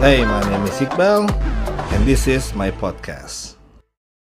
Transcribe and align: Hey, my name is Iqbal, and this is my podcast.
Hey, 0.00 0.24
my 0.24 0.40
name 0.48 0.64
is 0.64 0.80
Iqbal, 0.80 1.28
and 1.92 2.06
this 2.08 2.26
is 2.26 2.54
my 2.54 2.70
podcast. 2.70 3.59